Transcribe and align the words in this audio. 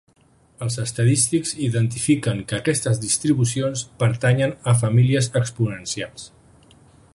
Els 0.67 0.77
estadístics 0.83 1.51
identifiquen 1.65 2.41
que 2.51 2.57
aquestes 2.59 3.03
distribucions 3.05 3.85
pertanyen 4.01 4.55
a 4.73 4.75
famílies 4.83 5.33
exponencials. 5.43 6.29